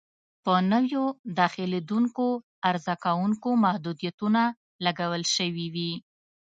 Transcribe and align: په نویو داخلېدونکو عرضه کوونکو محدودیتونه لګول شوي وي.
په 0.43 0.53
نویو 0.71 1.03
داخلېدونکو 1.39 2.25
عرضه 2.69 2.95
کوونکو 3.05 3.49
محدودیتونه 3.63 4.41
لګول 4.85 5.23
شوي 5.35 5.67
وي. 5.75 5.93